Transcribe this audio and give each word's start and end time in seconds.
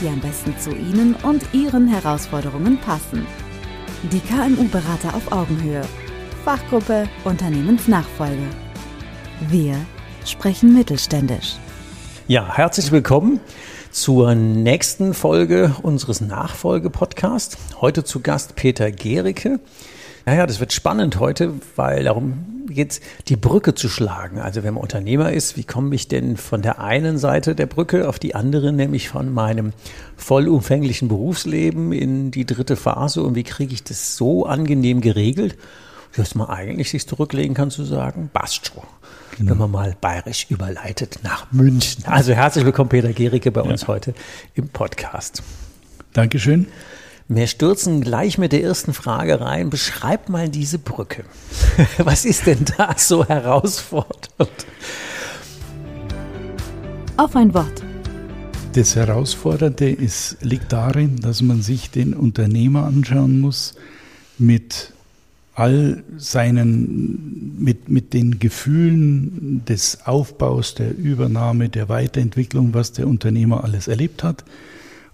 die 0.00 0.08
am 0.08 0.20
besten 0.20 0.56
zu 0.58 0.70
Ihnen 0.70 1.14
und 1.22 1.42
Ihren 1.52 1.88
Herausforderungen 1.88 2.78
passen. 2.78 3.26
Die 4.12 4.20
KMU-Berater 4.20 5.14
auf 5.14 5.32
Augenhöhe. 5.32 5.82
Fachgruppe 6.44 7.08
Unternehmensnachfolge. 7.24 8.46
Wir 9.48 9.76
sprechen 10.24 10.72
mittelständisch. 10.72 11.56
Ja, 12.28 12.56
herzlich 12.56 12.92
willkommen 12.92 13.40
zur 13.90 14.34
nächsten 14.34 15.14
Folge 15.14 15.74
unseres 15.82 16.20
Nachfolge-Podcasts. 16.20 17.56
Heute 17.80 18.04
zu 18.04 18.20
Gast 18.20 18.54
Peter 18.54 18.92
Gericke. 18.92 19.58
Naja, 20.28 20.46
das 20.46 20.60
wird 20.60 20.74
spannend 20.74 21.20
heute, 21.20 21.54
weil 21.74 22.04
darum 22.04 22.66
geht 22.68 22.90
es, 22.90 23.00
die 23.28 23.36
Brücke 23.36 23.74
zu 23.74 23.88
schlagen. 23.88 24.40
Also 24.40 24.62
wenn 24.62 24.74
man 24.74 24.82
Unternehmer 24.82 25.32
ist, 25.32 25.56
wie 25.56 25.64
komme 25.64 25.94
ich 25.94 26.06
denn 26.06 26.36
von 26.36 26.60
der 26.60 26.80
einen 26.80 27.16
Seite 27.16 27.54
der 27.54 27.64
Brücke 27.64 28.06
auf 28.06 28.18
die 28.18 28.34
andere, 28.34 28.70
nämlich 28.74 29.08
von 29.08 29.32
meinem 29.32 29.72
vollumfänglichen 30.18 31.08
Berufsleben 31.08 31.92
in 31.92 32.30
die 32.30 32.44
dritte 32.44 32.76
Phase 32.76 33.22
und 33.22 33.36
wie 33.36 33.42
kriege 33.42 33.72
ich 33.72 33.84
das 33.84 34.16
so 34.16 34.44
angenehm 34.44 35.00
geregelt, 35.00 35.56
dass 36.14 36.34
man 36.34 36.50
eigentlich 36.50 36.90
sich 36.90 37.08
zurücklegen 37.08 37.54
kann 37.54 37.70
zu 37.70 37.84
sagen, 37.84 38.28
passt 38.30 38.66
schon. 38.66 38.82
Genau. 39.38 39.52
Wenn 39.52 39.58
man 39.58 39.70
mal 39.70 39.96
bayerisch 39.98 40.44
überleitet 40.50 41.20
nach 41.22 41.50
München. 41.52 42.04
Also 42.04 42.34
herzlich 42.34 42.66
willkommen, 42.66 42.90
Peter 42.90 43.14
Gericke, 43.14 43.50
bei 43.50 43.62
uns 43.62 43.88
heute 43.88 44.12
im 44.54 44.68
Podcast. 44.68 45.42
Dankeschön. 46.12 46.66
Wir 47.30 47.46
stürzen 47.46 48.00
gleich 48.00 48.38
mit 48.38 48.52
der 48.52 48.62
ersten 48.62 48.94
Frage 48.94 49.42
rein. 49.42 49.68
Beschreib 49.68 50.30
mal 50.30 50.48
diese 50.48 50.78
Brücke. 50.78 51.24
Was 51.98 52.24
ist 52.24 52.46
denn 52.46 52.64
da 52.78 52.94
so 52.96 53.22
herausfordernd? 53.22 54.66
Auf 57.18 57.36
ein 57.36 57.52
Wort. 57.52 57.82
Das 58.72 58.96
Herausfordernde 58.96 59.90
ist, 59.90 60.38
liegt 60.40 60.72
darin, 60.72 61.16
dass 61.16 61.42
man 61.42 61.60
sich 61.60 61.90
den 61.90 62.14
Unternehmer 62.14 62.84
anschauen 62.86 63.40
muss 63.40 63.74
mit 64.38 64.94
all 65.54 66.02
seinen, 66.16 67.56
mit, 67.58 67.90
mit 67.90 68.14
den 68.14 68.38
Gefühlen 68.38 69.66
des 69.66 70.06
Aufbaus, 70.06 70.76
der 70.76 70.96
Übernahme, 70.96 71.68
der 71.68 71.90
Weiterentwicklung, 71.90 72.72
was 72.72 72.92
der 72.92 73.06
Unternehmer 73.06 73.64
alles 73.64 73.86
erlebt 73.86 74.22
hat. 74.22 74.44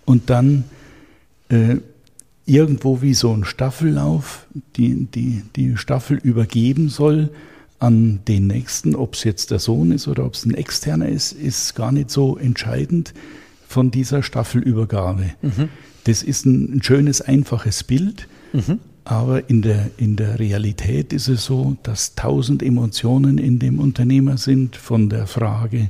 Und 0.04 0.30
dann 0.30 0.62
äh, 1.48 1.78
irgendwo 2.46 3.00
wie 3.02 3.14
so 3.14 3.32
ein 3.32 3.44
Staffellauf 3.44 4.46
die, 4.76 5.06
die, 5.06 5.42
die 5.56 5.76
Staffel 5.76 6.18
übergeben 6.18 6.88
soll 6.88 7.30
an 7.78 8.20
den 8.28 8.46
Nächsten. 8.46 8.94
Ob 8.94 9.14
es 9.14 9.24
jetzt 9.24 9.50
der 9.50 9.58
Sohn 9.58 9.92
ist 9.92 10.08
oder 10.08 10.24
ob 10.24 10.34
es 10.34 10.44
ein 10.44 10.54
Externer 10.54 11.08
ist, 11.08 11.32
ist 11.32 11.74
gar 11.74 11.92
nicht 11.92 12.10
so 12.10 12.36
entscheidend 12.36 13.14
von 13.66 13.90
dieser 13.90 14.22
Staffelübergabe. 14.22 15.30
Mhm. 15.42 15.68
Das 16.04 16.22
ist 16.22 16.44
ein, 16.44 16.76
ein, 16.76 16.82
schönes, 16.82 17.22
einfaches 17.22 17.82
Bild, 17.82 18.28
mhm. 18.52 18.78
aber 19.04 19.48
in 19.48 19.62
der, 19.62 19.90
in 19.96 20.16
der 20.16 20.38
Realität 20.38 21.12
ist 21.12 21.28
es 21.28 21.46
so, 21.46 21.76
dass 21.82 22.14
tausend 22.14 22.62
Emotionen 22.62 23.38
in 23.38 23.58
dem 23.58 23.78
Unternehmer 23.80 24.36
sind, 24.36 24.76
von 24.76 25.08
der 25.08 25.26
Frage, 25.26 25.88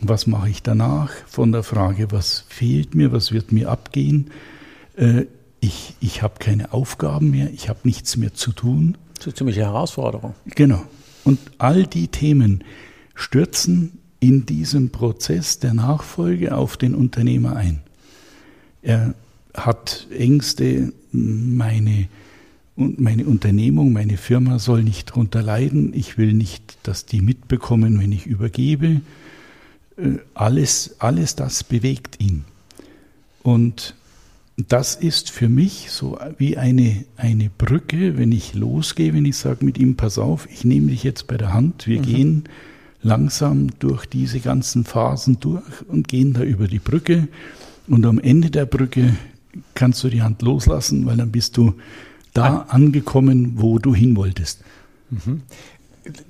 was 0.00 0.26
mache 0.26 0.48
ich 0.48 0.62
danach, 0.62 1.10
von 1.26 1.52
der 1.52 1.64
Frage, 1.64 2.12
was 2.12 2.44
fehlt 2.48 2.94
mir, 2.94 3.12
was 3.12 3.32
wird 3.32 3.52
mir 3.52 3.68
abgehen, 3.68 4.30
äh, 4.96 5.26
ich, 5.60 5.94
ich 6.00 6.22
habe 6.22 6.34
keine 6.38 6.72
Aufgaben 6.72 7.30
mehr, 7.30 7.50
ich 7.52 7.68
habe 7.68 7.80
nichts 7.84 8.16
mehr 8.16 8.34
zu 8.34 8.52
tun. 8.52 8.96
Das 9.14 9.20
ist 9.20 9.26
eine 9.26 9.34
ziemliche 9.34 9.60
Herausforderung. 9.60 10.34
Genau. 10.46 10.82
Und 11.24 11.38
all 11.58 11.86
die 11.86 12.08
Themen 12.08 12.64
stürzen 13.14 13.98
in 14.20 14.46
diesem 14.46 14.90
Prozess 14.90 15.58
der 15.58 15.74
Nachfolge 15.74 16.54
auf 16.54 16.76
den 16.76 16.94
Unternehmer 16.94 17.56
ein. 17.56 17.80
Er 18.82 19.14
hat 19.54 20.06
Ängste, 20.10 20.92
meine, 21.12 22.08
meine 22.76 23.26
Unternehmung, 23.26 23.92
meine 23.92 24.16
Firma 24.16 24.58
soll 24.58 24.82
nicht 24.82 25.10
darunter 25.10 25.42
leiden, 25.42 25.92
ich 25.94 26.16
will 26.16 26.32
nicht, 26.32 26.78
dass 26.82 27.04
die 27.04 27.20
mitbekommen, 27.20 27.98
wenn 28.00 28.12
ich 28.12 28.26
übergebe. 28.26 29.02
Äh, 29.96 30.18
alles, 30.34 30.96
alles 30.98 31.36
das 31.36 31.64
bewegt 31.64 32.20
ihn. 32.20 32.44
Und 33.42 33.94
das 34.68 34.94
ist 34.96 35.30
für 35.30 35.48
mich 35.48 35.90
so 35.90 36.18
wie 36.38 36.56
eine, 36.56 37.04
eine 37.16 37.50
Brücke, 37.50 38.18
wenn 38.18 38.32
ich 38.32 38.54
losgehe, 38.54 39.14
wenn 39.14 39.24
ich 39.24 39.36
sage 39.36 39.64
mit 39.64 39.78
ihm, 39.78 39.96
pass 39.96 40.18
auf, 40.18 40.48
ich 40.50 40.64
nehme 40.64 40.88
dich 40.88 41.04
jetzt 41.04 41.26
bei 41.26 41.36
der 41.36 41.52
Hand, 41.52 41.86
wir 41.86 41.98
mhm. 41.98 42.02
gehen 42.02 42.44
langsam 43.02 43.68
durch 43.78 44.06
diese 44.06 44.40
ganzen 44.40 44.84
Phasen 44.84 45.40
durch 45.40 45.82
und 45.88 46.08
gehen 46.08 46.32
da 46.32 46.42
über 46.42 46.68
die 46.68 46.78
Brücke. 46.78 47.28
Und 47.86 48.04
am 48.04 48.18
Ende 48.18 48.50
der 48.50 48.66
Brücke 48.66 49.16
kannst 49.74 50.04
du 50.04 50.08
die 50.08 50.22
Hand 50.22 50.42
loslassen, 50.42 51.06
weil 51.06 51.16
dann 51.16 51.32
bist 51.32 51.56
du 51.56 51.74
da 52.34 52.66
angekommen, 52.68 53.54
wo 53.56 53.78
du 53.78 53.94
hin 53.94 54.16
wolltest. 54.16 54.62
Mhm 55.10 55.42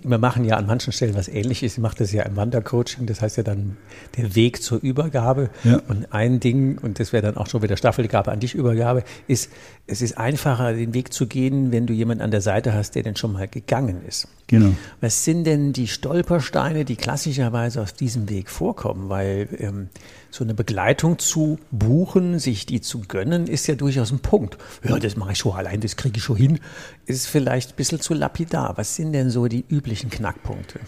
wir 0.03 0.19
machen 0.19 0.45
ja 0.45 0.57
an 0.57 0.67
manchen 0.67 0.93
Stellen 0.93 1.15
was 1.15 1.29
ähnliches. 1.29 1.75
Ich 1.75 1.79
mache 1.79 1.97
das 1.97 2.13
ja 2.13 2.25
im 2.25 2.37
Wandercoaching, 2.37 3.07
das 3.07 3.23
heißt 3.23 3.37
ja 3.37 3.43
dann 3.43 3.77
der 4.17 4.35
Weg 4.35 4.63
zur 4.63 4.81
Übergabe. 4.83 5.51
Ja. 5.65 5.81
Und 5.89 6.13
ein 6.13 6.41
Ding, 6.41 6.79
und 6.79 6.99
das 6.99 7.13
wäre 7.13 7.23
dann 7.23 7.37
auch 7.37 7.47
schon 7.47 7.63
wieder 7.63 7.77
Staffelgabe 7.77 8.33
an 8.33 8.41
dich 8.41 8.55
Übergabe, 8.55 9.05
ist, 9.29 9.51
es 9.87 10.03
ist 10.03 10.19
einfacher, 10.19 10.73
den 10.73 10.95
Weg 10.95 11.13
zu 11.13 11.27
gehen, 11.27 11.73
wenn 11.73 11.87
du 11.87 11.93
jemanden 11.93 12.23
an 12.23 12.31
der 12.31 12.41
Seite 12.41 12.75
hast, 12.75 12.95
der 12.95 13.03
denn 13.03 13.17
schon 13.17 13.33
mal 13.33 13.49
gegangen 13.49 14.03
ist. 14.07 14.29
Genau. 14.49 14.75
Was 15.01 15.25
sind 15.25 15.45
denn 15.45 15.73
die 15.73 15.87
Stolpersteine, 15.87 16.85
die 16.85 16.97
klassischerweise 16.97 17.81
auf 17.81 17.93
diesem 17.93 18.29
Weg 18.29 18.51
vorkommen? 18.51 19.09
Weil 19.09 19.49
ähm, 19.59 19.89
so 20.31 20.45
eine 20.45 20.55
Begleitung 20.55 21.19
zu 21.19 21.59
buchen, 21.71 22.39
sich 22.39 22.67
die 22.67 22.81
zu 22.81 23.01
gönnen, 23.01 23.47
ist 23.47 23.67
ja 23.67 23.75
durchaus 23.75 24.13
ein 24.13 24.21
Punkt. 24.21 24.59
Ja, 24.83 24.99
das 24.99 25.17
mache 25.17 25.33
ich 25.33 25.39
schon 25.39 25.55
allein, 25.55 25.81
das 25.81 25.97
kriege 25.97 26.19
ich 26.19 26.25
schon 26.25 26.37
hin. 26.37 26.61
Ist 27.07 27.27
vielleicht 27.27 27.71
ein 27.71 27.77
bisschen 27.77 28.01
zu 28.01 28.15
lapidar. 28.15 28.77
Was 28.77 28.97
sind 28.97 29.13
denn 29.13 29.31
so 29.31 29.47
die 29.47 29.65
üblichen 29.69 30.11
Knackpunkte? 30.11 30.81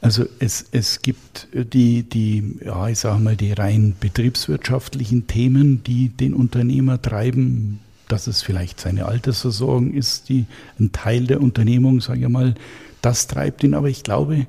Also 0.00 0.26
es, 0.38 0.66
es 0.70 1.00
gibt 1.00 1.48
die, 1.54 2.02
die, 2.02 2.58
ja, 2.62 2.88
ich 2.88 2.98
sage 2.98 3.20
mal, 3.20 3.36
die 3.36 3.52
rein 3.52 3.96
betriebswirtschaftlichen 3.98 5.26
Themen, 5.26 5.82
die 5.82 6.10
den 6.10 6.34
Unternehmer 6.34 7.00
treiben, 7.00 7.80
dass 8.08 8.26
es 8.26 8.42
vielleicht 8.42 8.78
seine 8.80 9.06
Altersversorgung 9.06 9.94
ist, 9.94 10.28
die 10.28 10.44
ein 10.78 10.92
Teil 10.92 11.26
der 11.26 11.40
Unternehmung, 11.40 12.02
sage 12.02 12.20
ich 12.20 12.28
mal, 12.28 12.54
das 13.00 13.28
treibt 13.28 13.64
ihn. 13.64 13.72
Aber 13.72 13.88
ich 13.88 14.02
glaube, 14.02 14.46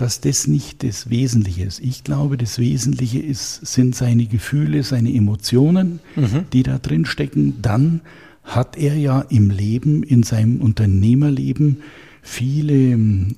dass 0.00 0.22
das 0.22 0.46
nicht 0.46 0.82
das 0.82 1.10
Wesentliche 1.10 1.64
ist. 1.64 1.78
Ich 1.78 2.04
glaube, 2.04 2.38
das 2.38 2.58
Wesentliche 2.58 3.18
ist, 3.18 3.66
sind 3.66 3.94
seine 3.94 4.24
Gefühle, 4.24 4.82
seine 4.82 5.12
Emotionen, 5.14 6.00
mhm. 6.16 6.46
die 6.54 6.62
da 6.62 6.78
drin 6.78 7.04
stecken. 7.04 7.60
Dann 7.60 8.00
hat 8.42 8.78
er 8.78 8.96
ja 8.96 9.20
im 9.20 9.50
Leben, 9.50 10.02
in 10.02 10.22
seinem 10.22 10.62
Unternehmerleben 10.62 11.82
viele 12.22 12.72
ähm, 12.72 13.36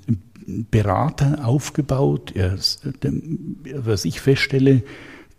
Berater 0.71 1.45
aufgebaut. 1.45 2.31
Er, 2.37 2.57
was 3.75 4.05
ich 4.05 4.21
feststelle, 4.21 4.85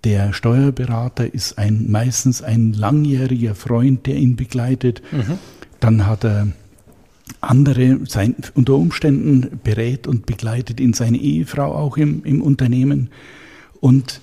der 0.03 0.33
Steuerberater 0.33 1.33
ist 1.33 1.57
ein, 1.57 1.89
meistens 1.89 2.41
ein 2.41 2.73
langjähriger 2.73 3.55
Freund, 3.55 4.07
der 4.07 4.17
ihn 4.17 4.35
begleitet. 4.35 5.01
Mhm. 5.13 5.39
Dann 5.79 6.05
hat 6.05 6.25
er 6.25 6.47
andere 7.41 7.99
sein, 8.05 8.35
unter 8.53 8.75
Umständen 8.75 9.59
berät 9.63 10.07
und 10.07 10.25
begleitet 10.25 10.79
ihn 10.79 10.93
seine 10.93 11.17
Ehefrau 11.17 11.73
auch 11.73 11.97
im, 11.97 12.23
im 12.23 12.41
Unternehmen. 12.41 13.09
Und 13.79 14.21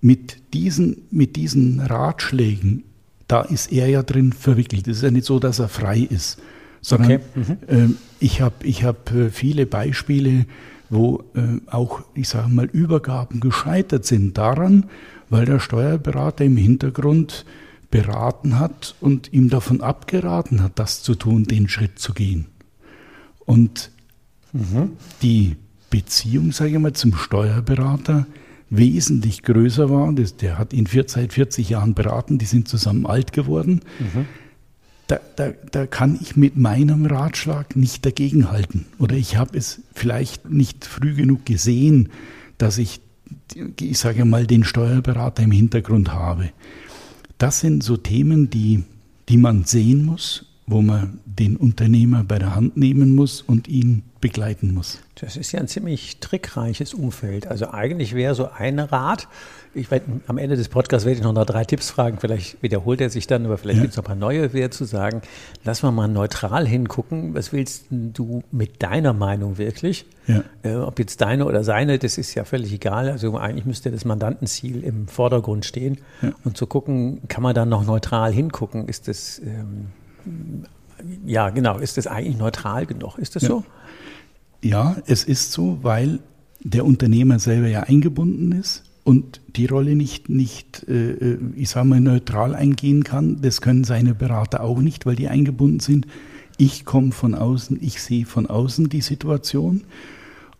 mit 0.00 0.52
diesen, 0.52 1.02
mit 1.10 1.36
diesen 1.36 1.80
Ratschlägen, 1.80 2.84
da 3.28 3.42
ist 3.42 3.72
er 3.72 3.88
ja 3.88 4.02
drin 4.02 4.32
verwickelt. 4.32 4.88
Es 4.88 4.98
ist 4.98 5.02
ja 5.02 5.10
nicht 5.10 5.26
so, 5.26 5.38
dass 5.38 5.58
er 5.58 5.68
frei 5.68 6.00
ist, 6.00 6.38
sondern 6.80 7.12
okay. 7.12 7.20
mhm. 7.34 7.56
äh, 7.68 7.88
ich 8.18 8.40
habe 8.40 8.54
ich 8.64 8.84
hab 8.84 9.12
äh, 9.12 9.30
viele 9.30 9.66
Beispiele, 9.66 10.46
wo 10.90 11.24
äh, 11.34 11.60
auch, 11.70 12.02
ich 12.14 12.28
sage 12.28 12.50
mal, 12.50 12.66
Übergaben 12.66 13.40
gescheitert 13.40 14.04
sind 14.04 14.36
daran, 14.36 14.86
weil 15.30 15.46
der 15.46 15.60
Steuerberater 15.60 16.44
im 16.44 16.56
Hintergrund 16.56 17.46
beraten 17.92 18.58
hat 18.58 18.96
und 19.00 19.32
ihm 19.32 19.50
davon 19.50 19.80
abgeraten 19.80 20.62
hat, 20.62 20.72
das 20.80 21.04
zu 21.04 21.14
tun, 21.14 21.44
den 21.44 21.68
Schritt 21.68 22.00
zu 22.00 22.14
gehen. 22.14 22.46
Und 23.44 23.92
mhm. 24.52 24.92
die 25.20 25.56
Beziehung, 25.90 26.50
sage 26.50 26.70
ich 26.72 26.78
mal, 26.78 26.94
zum 26.94 27.14
Steuerberater 27.14 28.26
wesentlich 28.70 29.42
größer 29.42 29.90
war. 29.90 30.10
Das, 30.14 30.36
der 30.36 30.58
hat 30.58 30.72
ihn 30.72 30.86
vier, 30.86 31.04
seit 31.06 31.34
40 31.34 31.68
Jahren 31.68 31.92
beraten, 31.92 32.38
die 32.38 32.46
sind 32.46 32.66
zusammen 32.66 33.06
alt 33.06 33.32
geworden. 33.32 33.82
Mhm. 34.00 34.24
da, 35.06 35.20
da, 35.36 35.52
da 35.70 35.86
kann 35.86 36.18
ich 36.20 36.34
mit 36.34 36.56
meinem 36.56 37.04
Ratschlag 37.04 37.76
nicht 37.76 38.06
dagegenhalten. 38.06 38.86
Oder 38.98 39.16
ich 39.16 39.36
habe 39.36 39.58
es 39.58 39.82
vielleicht 39.92 40.48
nicht 40.48 40.86
früh 40.86 41.14
genug 41.14 41.44
gesehen, 41.44 42.08
dass 42.56 42.78
ich, 42.78 43.02
ich 43.78 43.98
sage 43.98 44.24
mal, 44.24 44.46
den 44.46 44.64
Steuerberater 44.64 45.42
im 45.42 45.50
Hintergrund 45.50 46.14
habe. 46.14 46.52
Das 47.42 47.58
sind 47.58 47.82
so 47.82 47.96
Themen, 47.96 48.50
die, 48.50 48.84
die 49.28 49.36
man 49.36 49.64
sehen 49.64 50.04
muss, 50.04 50.46
wo 50.66 50.82
man 50.82 51.18
den 51.24 51.56
Unternehmer 51.56 52.24
bei 52.24 52.38
der 52.38 52.54
Hand 52.54 52.76
nehmen 52.76 53.14
muss 53.14 53.42
und 53.42 53.68
ihn 53.68 54.02
begleiten 54.20 54.72
muss. 54.72 55.00
Das 55.16 55.36
ist 55.36 55.50
ja 55.52 55.60
ein 55.60 55.66
ziemlich 55.66 56.18
trickreiches 56.20 56.94
Umfeld. 56.94 57.48
Also 57.48 57.70
eigentlich 57.70 58.14
wäre 58.14 58.34
so 58.34 58.48
ein 58.50 58.78
Rat, 58.78 59.26
ich 59.74 59.90
werde, 59.90 60.20
am 60.28 60.38
Ende 60.38 60.56
des 60.56 60.68
Podcasts 60.68 61.04
werde 61.04 61.18
ich 61.18 61.24
noch, 61.24 61.32
noch 61.32 61.44
drei 61.44 61.64
Tipps 61.64 61.90
fragen, 61.90 62.18
vielleicht 62.20 62.62
wiederholt 62.62 63.00
er 63.00 63.10
sich 63.10 63.26
dann, 63.26 63.44
aber 63.44 63.58
vielleicht 63.58 63.78
ja. 63.78 63.82
gibt 63.82 63.92
es 63.92 63.96
noch 63.96 64.04
ein 64.04 64.06
paar 64.06 64.14
neue, 64.14 64.52
wäre 64.52 64.70
zu 64.70 64.84
sagen, 64.84 65.22
lass 65.64 65.82
mal 65.82 65.90
mal 65.90 66.06
neutral 66.06 66.66
hingucken, 66.66 67.34
was 67.34 67.52
willst 67.52 67.86
du 67.90 68.44
mit 68.52 68.82
deiner 68.82 69.12
Meinung 69.12 69.58
wirklich? 69.58 70.06
Ja. 70.28 70.44
Äh, 70.62 70.76
ob 70.76 71.00
jetzt 71.00 71.20
deine 71.20 71.44
oder 71.46 71.64
seine, 71.64 71.98
das 71.98 72.16
ist 72.16 72.34
ja 72.34 72.44
völlig 72.44 72.72
egal. 72.72 73.10
Also 73.10 73.36
eigentlich 73.36 73.64
müsste 73.64 73.90
das 73.90 74.04
Mandantenziel 74.04 74.84
im 74.84 75.08
Vordergrund 75.08 75.64
stehen 75.64 75.98
ja. 76.22 76.32
und 76.44 76.56
zu 76.56 76.66
gucken, 76.66 77.22
kann 77.26 77.42
man 77.42 77.54
dann 77.54 77.68
noch 77.68 77.84
neutral 77.84 78.32
hingucken? 78.32 78.86
Ist 78.86 79.08
das, 79.08 79.40
ähm, 79.40 79.88
ja 81.26 81.50
genau, 81.50 81.78
ist 81.78 81.96
das 81.96 82.06
eigentlich 82.06 82.36
neutral 82.36 82.86
genug? 82.86 83.18
Ist 83.18 83.36
das 83.36 83.42
so? 83.42 83.64
Ja, 84.62 84.96
es 85.06 85.24
ist 85.24 85.52
so, 85.52 85.78
weil 85.82 86.20
der 86.60 86.84
Unternehmer 86.84 87.38
selber 87.38 87.66
ja 87.66 87.80
eingebunden 87.80 88.52
ist 88.52 88.84
und 89.04 89.40
die 89.56 89.66
Rolle 89.66 89.96
nicht, 89.96 90.28
nicht 90.28 90.86
äh, 90.88 91.36
ich 91.56 91.70
sage 91.70 91.88
mal, 91.88 92.00
neutral 92.00 92.54
eingehen 92.54 93.02
kann. 93.02 93.40
Das 93.42 93.60
können 93.60 93.84
seine 93.84 94.14
Berater 94.14 94.62
auch 94.62 94.78
nicht, 94.78 95.06
weil 95.06 95.16
die 95.16 95.28
eingebunden 95.28 95.80
sind. 95.80 96.06
Ich 96.58 96.84
komme 96.84 97.12
von 97.12 97.34
außen, 97.34 97.78
ich 97.80 98.00
sehe 98.00 98.26
von 98.26 98.46
außen 98.46 98.88
die 98.88 99.00
Situation 99.00 99.82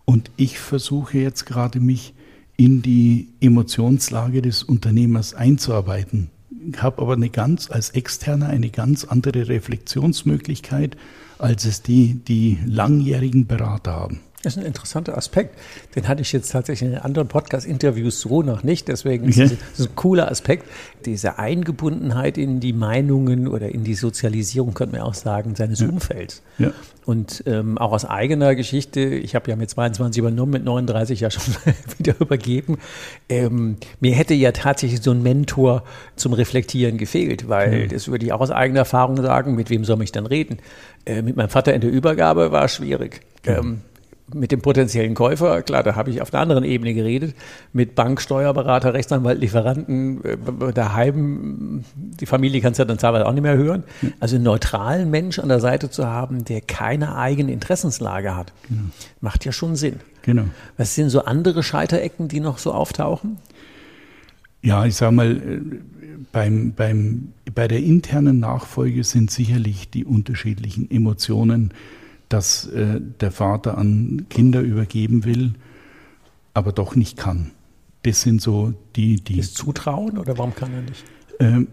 und 0.04 0.30
ich 0.36 0.58
versuche 0.58 1.18
jetzt 1.18 1.46
gerade 1.46 1.78
mich 1.78 2.14
in 2.56 2.82
die 2.82 3.28
Emotionslage 3.40 4.42
des 4.42 4.62
Unternehmers 4.62 5.34
einzuarbeiten. 5.34 6.30
Habe 6.76 7.02
aber 7.02 7.14
eine 7.14 7.30
ganz, 7.30 7.70
als 7.70 7.90
Externer 7.90 8.48
eine 8.48 8.70
ganz 8.70 9.04
andere 9.04 9.48
Reflexionsmöglichkeit, 9.48 10.96
als 11.38 11.64
es 11.64 11.82
die, 11.82 12.14
die 12.14 12.58
langjährigen 12.66 13.46
Berater 13.46 13.92
haben. 13.92 14.20
Das 14.42 14.56
ist 14.56 14.62
ein 14.62 14.66
interessanter 14.66 15.16
Aspekt. 15.16 15.56
Den 15.94 16.08
hatte 16.08 16.22
ich 16.22 16.32
jetzt 16.32 16.50
tatsächlich 16.50 16.88
in 16.88 16.94
den 16.94 17.02
anderen 17.02 17.28
Podcast-Interviews 17.28 18.20
so 18.20 18.42
noch 18.42 18.64
nicht. 18.64 18.88
Deswegen 18.88 19.28
ist 19.28 19.38
es 19.38 19.86
ein 19.86 19.94
cooler 19.94 20.30
Aspekt. 20.30 20.66
Diese 21.04 21.38
Eingebundenheit 21.38 22.38
in 22.38 22.58
die 22.58 22.72
Meinungen 22.72 23.46
oder 23.46 23.68
in 23.68 23.84
die 23.84 23.94
Sozialisierung, 23.94 24.74
könnte 24.74 24.96
man 24.96 25.06
auch 25.06 25.14
sagen, 25.14 25.54
seines 25.54 25.80
ja. 25.80 25.88
Umfelds. 25.88 26.42
Ja. 26.58 26.72
Und 27.04 27.44
ähm, 27.46 27.78
auch 27.78 27.92
aus 27.92 28.04
eigener 28.04 28.54
Geschichte, 28.56 29.00
ich 29.00 29.34
habe 29.36 29.48
ja 29.48 29.56
mit 29.56 29.70
22 29.70 30.18
übernommen, 30.18 30.52
mit 30.52 30.64
39 30.64 31.20
ja 31.20 31.30
schon 31.30 31.54
wieder 31.98 32.14
übergeben. 32.18 32.78
Ähm, 33.28 33.76
mir 34.00 34.14
hätte 34.14 34.34
ja 34.34 34.50
tatsächlich 34.50 35.02
so 35.02 35.12
ein 35.12 35.22
Mentor 35.22 35.84
zum 36.16 36.32
Reflektieren 36.32 36.98
gefehlt, 36.98 37.48
weil 37.48 37.84
mhm. 37.84 37.88
das 37.90 38.08
würde 38.08 38.26
ich 38.26 38.32
auch 38.32 38.40
aus 38.40 38.50
eigener 38.50 38.80
Erfahrung 38.80 39.16
sagen, 39.22 39.54
mit 39.54 39.70
wem 39.70 39.84
soll 39.84 40.02
ich 40.02 40.10
dann 40.10 40.26
reden? 40.26 40.58
Äh, 41.06 41.22
mit 41.22 41.36
meinem 41.36 41.48
Vater 41.48 41.74
in 41.74 41.80
der 41.80 41.90
Übergabe 41.90 42.50
war 42.50 42.68
schwierig. 42.68 43.20
Mhm. 43.44 43.52
Ähm, 43.52 43.80
mit 44.34 44.52
dem 44.52 44.60
potenziellen 44.60 45.14
Käufer, 45.14 45.62
klar, 45.62 45.82
da 45.82 45.94
habe 45.96 46.10
ich 46.10 46.22
auf 46.22 46.32
einer 46.32 46.42
anderen 46.42 46.64
Ebene 46.64 46.94
geredet, 46.94 47.34
mit 47.72 47.94
Bank, 47.94 48.20
Steuerberater, 48.20 48.94
Rechtsanwalt, 48.94 49.40
Lieferanten, 49.40 50.24
äh, 50.24 50.72
daheim, 50.72 51.84
die 51.96 52.26
Familie 52.26 52.60
kannst 52.60 52.78
du 52.78 52.82
ja 52.82 52.86
dann 52.86 52.98
teilweise 52.98 53.26
auch 53.26 53.32
nicht 53.32 53.42
mehr 53.42 53.56
hören. 53.56 53.84
Also 54.20 54.36
einen 54.36 54.44
neutralen 54.44 55.10
Mensch 55.10 55.38
an 55.38 55.48
der 55.48 55.60
Seite 55.60 55.90
zu 55.90 56.06
haben, 56.06 56.44
der 56.44 56.60
keine 56.60 57.16
eigene 57.16 57.52
Interessenslage 57.52 58.36
hat, 58.36 58.52
genau. 58.68 58.82
macht 59.20 59.44
ja 59.44 59.52
schon 59.52 59.76
Sinn. 59.76 60.00
Genau. 60.22 60.44
Was 60.76 60.94
sind 60.94 61.10
so 61.10 61.24
andere 61.24 61.62
Scheiterecken, 61.62 62.28
die 62.28 62.40
noch 62.40 62.58
so 62.58 62.72
auftauchen? 62.72 63.38
Ja, 64.62 64.86
ich 64.86 64.94
sage 64.94 65.12
mal, 65.12 65.36
äh, 65.36 65.60
beim, 66.30 66.72
beim, 66.72 67.32
bei 67.54 67.66
der 67.68 67.80
internen 67.80 68.38
Nachfolge 68.40 69.04
sind 69.04 69.30
sicherlich 69.30 69.90
die 69.90 70.04
unterschiedlichen 70.04 70.90
Emotionen 70.90 71.74
dass 72.32 72.66
äh, 72.66 73.00
der 73.20 73.30
Vater 73.30 73.76
an 73.76 74.26
Kinder 74.30 74.60
übergeben 74.60 75.24
will, 75.24 75.52
aber 76.54 76.72
doch 76.72 76.96
nicht 76.96 77.16
kann. 77.16 77.50
Das 78.04 78.22
sind 78.22 78.40
so 78.40 78.74
die, 78.96 79.16
die. 79.16 79.36
Das 79.36 79.52
Zutrauen 79.52 80.18
oder 80.18 80.38
warum 80.38 80.54
kann 80.54 80.72
er 80.72 80.82
nicht? 80.82 81.04
Ähm, 81.38 81.68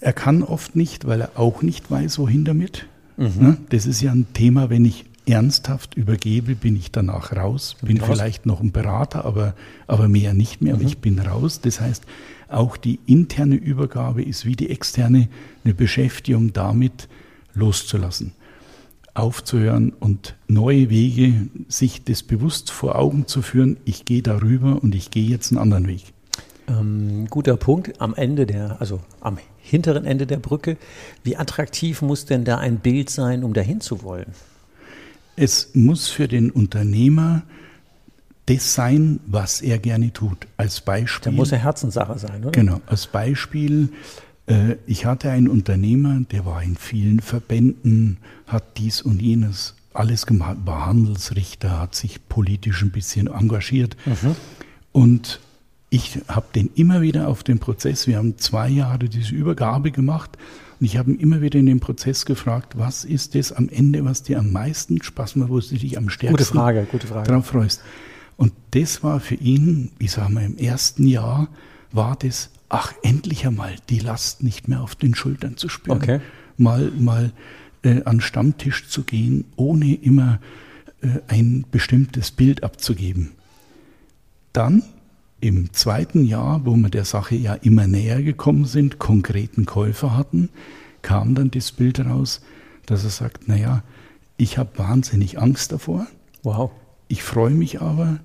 er 0.00 0.12
kann 0.12 0.42
oft 0.42 0.74
nicht, 0.74 1.06
weil 1.06 1.20
er 1.20 1.38
auch 1.38 1.62
nicht 1.62 1.90
weiß, 1.90 2.18
wohin 2.18 2.44
damit. 2.44 2.86
Mhm. 3.16 3.32
Ne? 3.38 3.56
Das 3.68 3.86
ist 3.86 4.00
ja 4.00 4.12
ein 4.12 4.32
Thema, 4.32 4.70
wenn 4.70 4.84
ich 4.84 5.04
ernsthaft 5.26 5.94
übergebe, 5.94 6.56
bin 6.56 6.74
ich 6.74 6.90
danach 6.90 7.36
raus. 7.36 7.76
Bin 7.82 7.98
raus. 7.98 8.08
vielleicht 8.10 8.46
noch 8.46 8.60
ein 8.60 8.72
Berater, 8.72 9.24
aber, 9.24 9.54
aber 9.86 10.08
mehr 10.08 10.34
nicht 10.34 10.62
mehr. 10.62 10.74
Mhm. 10.74 10.80
Aber 10.80 10.88
ich 10.88 10.98
bin 10.98 11.18
raus. 11.20 11.60
Das 11.60 11.80
heißt, 11.80 12.04
auch 12.48 12.76
die 12.76 12.98
interne 13.06 13.54
Übergabe 13.54 14.22
ist 14.22 14.44
wie 14.46 14.56
die 14.56 14.70
externe 14.70 15.28
eine 15.64 15.74
Beschäftigung 15.74 16.52
damit 16.52 17.08
loszulassen 17.54 18.32
aufzuhören 19.14 19.92
und 19.98 20.36
neue 20.48 20.88
Wege, 20.90 21.48
sich 21.68 22.04
das 22.04 22.22
bewusst 22.22 22.70
vor 22.70 22.96
Augen 22.96 23.26
zu 23.26 23.42
führen, 23.42 23.76
ich 23.84 24.04
gehe 24.04 24.22
darüber 24.22 24.82
und 24.82 24.94
ich 24.94 25.10
gehe 25.10 25.28
jetzt 25.28 25.50
einen 25.50 25.58
anderen 25.58 25.86
Weg. 25.86 26.04
Ähm, 26.68 27.26
guter 27.28 27.56
Punkt. 27.56 28.00
Am 28.00 28.14
Ende 28.14 28.46
der, 28.46 28.80
also 28.80 29.00
am 29.20 29.38
hinteren 29.58 30.04
Ende 30.04 30.26
der 30.26 30.38
Brücke, 30.38 30.76
wie 31.24 31.36
attraktiv 31.36 32.02
muss 32.02 32.24
denn 32.24 32.44
da 32.44 32.58
ein 32.58 32.78
Bild 32.78 33.10
sein, 33.10 33.44
um 33.44 33.52
dahin 33.52 33.80
zu 33.80 34.02
wollen? 34.02 34.32
Es 35.36 35.70
muss 35.74 36.08
für 36.08 36.28
den 36.28 36.50
Unternehmer 36.50 37.42
das 38.46 38.74
sein, 38.74 39.20
was 39.26 39.60
er 39.60 39.78
gerne 39.78 40.12
tut. 40.12 40.46
Als 40.56 40.80
Beispiel. 40.80 41.32
Da 41.32 41.36
muss 41.36 41.52
eine 41.52 41.62
Herzenssache 41.62 42.18
sein, 42.18 42.42
oder? 42.42 42.50
Genau. 42.50 42.80
Als 42.86 43.06
Beispiel 43.06 43.90
ich 44.86 45.06
hatte 45.06 45.30
einen 45.30 45.48
Unternehmer, 45.48 46.20
der 46.30 46.44
war 46.44 46.62
in 46.62 46.76
vielen 46.76 47.20
Verbänden, 47.20 48.18
hat 48.46 48.76
dies 48.76 49.00
und 49.00 49.22
jenes 49.22 49.76
alles 49.94 50.26
gemacht, 50.26 50.58
war 50.64 50.86
Handelsrichter, 50.86 51.78
hat 51.78 51.94
sich 51.94 52.28
politisch 52.28 52.82
ein 52.82 52.90
bisschen 52.90 53.28
engagiert. 53.28 53.96
Mhm. 54.04 54.36
Und 54.90 55.40
ich 55.90 56.18
habe 56.28 56.46
den 56.54 56.70
immer 56.74 57.02
wieder 57.02 57.28
auf 57.28 57.42
den 57.42 57.58
Prozess, 57.58 58.06
wir 58.06 58.16
haben 58.16 58.38
zwei 58.38 58.68
Jahre 58.68 59.08
diese 59.08 59.34
Übergabe 59.34 59.90
gemacht 59.90 60.38
und 60.80 60.86
ich 60.86 60.96
habe 60.96 61.12
ihn 61.12 61.20
immer 61.20 61.42
wieder 61.42 61.58
in 61.58 61.66
den 61.66 61.80
Prozess 61.80 62.24
gefragt, 62.24 62.78
was 62.78 63.04
ist 63.04 63.34
das 63.34 63.52
am 63.52 63.68
Ende, 63.68 64.04
was 64.04 64.22
dir 64.22 64.38
am 64.38 64.50
meisten 64.50 65.02
Spaß 65.02 65.36
macht, 65.36 65.50
wo 65.50 65.60
du 65.60 65.66
dich 65.66 65.98
am 65.98 66.08
stärksten 66.08 66.36
gute 66.36 66.44
Frage, 66.44 66.86
gute 66.90 67.06
Frage. 67.06 67.30
drauf 67.30 67.46
freust. 67.46 67.82
Und 68.36 68.52
das 68.72 69.04
war 69.04 69.20
für 69.20 69.34
ihn, 69.34 69.92
ich 69.98 70.12
sage 70.12 70.32
mal, 70.32 70.44
im 70.44 70.56
ersten 70.56 71.06
Jahr 71.06 71.48
war 71.94 72.16
das 72.16 72.50
ach, 72.72 72.94
endlich 73.02 73.46
einmal 73.46 73.76
die 73.90 73.98
Last 73.98 74.42
nicht 74.42 74.66
mehr 74.66 74.80
auf 74.80 74.94
den 74.96 75.14
Schultern 75.14 75.56
zu 75.56 75.68
spüren. 75.68 75.98
Okay. 75.98 76.20
Mal, 76.56 76.90
mal 76.98 77.32
äh, 77.82 78.02
an 78.04 78.20
Stammtisch 78.20 78.88
zu 78.88 79.04
gehen, 79.04 79.44
ohne 79.56 79.94
immer 79.94 80.40
äh, 81.02 81.20
ein 81.28 81.66
bestimmtes 81.70 82.30
Bild 82.30 82.64
abzugeben. 82.64 83.32
Dann 84.52 84.82
im 85.40 85.72
zweiten 85.72 86.24
Jahr, 86.24 86.64
wo 86.64 86.74
wir 86.76 86.88
der 86.88 87.04
Sache 87.04 87.34
ja 87.34 87.54
immer 87.54 87.86
näher 87.86 88.22
gekommen 88.22 88.64
sind, 88.64 88.98
konkreten 88.98 89.66
Käufer 89.66 90.16
hatten, 90.16 90.48
kam 91.02 91.34
dann 91.34 91.50
das 91.50 91.72
Bild 91.72 92.00
raus, 92.00 92.40
dass 92.86 93.04
er 93.04 93.10
sagt, 93.10 93.48
naja, 93.48 93.82
ich 94.36 94.56
habe 94.56 94.78
wahnsinnig 94.78 95.38
Angst 95.38 95.72
davor. 95.72 96.06
Wow. 96.42 96.70
Ich 97.08 97.22
freue 97.22 97.54
mich 97.54 97.82
aber, 97.82 98.20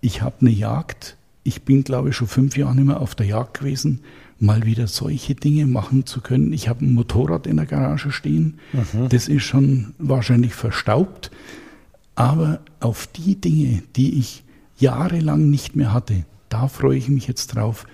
ich 0.00 0.22
habe 0.22 0.36
eine 0.40 0.50
Jagd 0.50 1.16
ich 1.44 1.62
bin, 1.62 1.84
glaube 1.84 2.10
ich, 2.10 2.16
schon 2.16 2.28
fünf 2.28 2.56
Jahre 2.56 2.74
nicht 2.74 2.86
mehr 2.86 3.00
auf 3.00 3.14
der 3.14 3.26
Jagd 3.26 3.60
gewesen, 3.60 4.00
mal 4.38 4.64
wieder 4.64 4.86
solche 4.86 5.34
Dinge 5.34 5.66
machen 5.66 6.06
zu 6.06 6.20
können. 6.20 6.52
Ich 6.52 6.68
habe 6.68 6.84
ein 6.84 6.94
Motorrad 6.94 7.46
in 7.46 7.56
der 7.56 7.66
Garage 7.66 8.10
stehen. 8.10 8.58
Mhm. 8.72 9.08
Das 9.08 9.28
ist 9.28 9.44
schon 9.44 9.94
wahrscheinlich 9.98 10.54
verstaubt. 10.54 11.30
Aber 12.14 12.60
auf 12.80 13.06
die 13.06 13.40
Dinge, 13.40 13.82
die 13.96 14.18
ich 14.18 14.44
jahrelang 14.78 15.48
nicht 15.48 15.76
mehr 15.76 15.92
hatte, 15.92 16.24
da 16.48 16.68
freue 16.68 16.98
ich 16.98 17.08
mich 17.08 17.26
jetzt 17.26 17.48
drauf, 17.54 17.86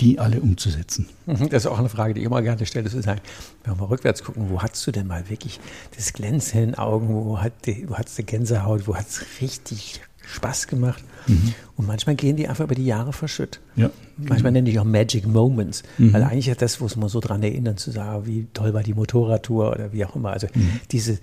die 0.00 0.18
alle 0.18 0.40
umzusetzen. 0.40 1.08
Mhm, 1.26 1.48
das 1.48 1.64
ist 1.64 1.66
auch 1.66 1.78
eine 1.78 1.88
Frage, 1.88 2.14
die 2.14 2.20
ich 2.20 2.26
immer 2.26 2.42
gerne 2.42 2.66
stelle, 2.66 2.90
zu 2.90 3.00
sagen, 3.02 3.20
wenn 3.64 3.74
wir 3.74 3.82
mal 3.82 3.86
rückwärts 3.86 4.22
gucken, 4.22 4.50
wo 4.50 4.62
hast 4.62 4.86
du 4.86 4.92
denn 4.92 5.06
mal 5.06 5.28
wirklich 5.30 5.60
das 5.96 6.12
Glänzen 6.12 6.60
in 6.60 6.66
den 6.70 6.74
Augen, 6.76 7.08
wo 7.08 7.40
hat 7.40 7.66
die, 7.66 7.88
wo 7.88 7.94
hat's 7.94 8.16
die 8.16 8.24
Gänsehaut, 8.24 8.86
wo 8.86 8.96
hat 8.96 9.08
es 9.08 9.24
richtig 9.40 10.00
Spaß 10.26 10.66
gemacht. 10.66 11.02
Mhm. 11.26 11.54
Und 11.76 11.86
manchmal 11.86 12.16
gehen 12.16 12.36
die 12.36 12.48
einfach 12.48 12.64
über 12.64 12.74
die 12.74 12.84
Jahre 12.84 13.12
verschütt. 13.12 13.60
Ja. 13.76 13.90
Manchmal 14.16 14.52
nenne 14.52 14.70
ich 14.70 14.78
auch 14.78 14.84
Magic 14.84 15.26
Moments, 15.26 15.82
mhm. 15.98 16.12
weil 16.12 16.22
eigentlich 16.22 16.48
ist 16.48 16.62
das, 16.62 16.80
wo 16.80 16.86
es 16.86 16.96
man 16.96 17.08
so 17.08 17.20
dran 17.20 17.42
erinnern, 17.42 17.76
zu 17.76 17.90
sagen, 17.90 18.26
wie 18.26 18.46
toll 18.54 18.74
war 18.74 18.82
die 18.82 18.94
Motorradtour 18.94 19.72
oder 19.72 19.92
wie 19.92 20.04
auch 20.04 20.14
immer. 20.14 20.30
Also 20.30 20.46
mhm. 20.54 20.80
diese, 20.90 21.18